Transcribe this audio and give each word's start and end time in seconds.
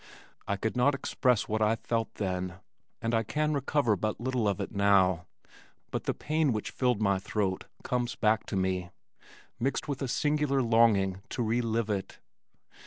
I 0.47 0.55
could 0.55 0.75
not 0.75 0.95
express 0.95 1.47
what 1.47 1.61
I 1.61 1.75
felt 1.75 2.15
then, 2.15 2.55
and 3.03 3.13
I 3.13 3.21
can 3.21 3.53
recover 3.53 3.95
but 3.95 4.19
little 4.19 4.47
of 4.47 4.59
it 4.59 4.71
now, 4.71 5.27
but 5.91 6.05
the 6.05 6.15
pain 6.15 6.51
which 6.51 6.71
filled 6.71 6.99
my 7.03 7.19
throat 7.19 7.65
comes 7.83 8.15
back 8.15 8.47
to 8.47 8.55
me 8.55 8.89
mixed 9.59 9.87
with 9.87 10.01
a 10.01 10.07
singular 10.07 10.63
longing 10.63 11.21
to 11.29 11.43
relive 11.43 11.91
it. 11.91 12.17